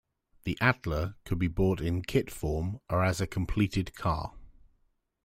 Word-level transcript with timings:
The 0.45 0.57
Atla 0.59 1.15
could 1.25 1.37
be 1.37 1.47
bought 1.47 1.79
in 1.79 2.01
kit 2.01 2.31
form 2.31 2.79
or 2.89 3.03
as 3.03 3.21
a 3.21 3.27
completed 3.27 3.93
car. 3.93 4.33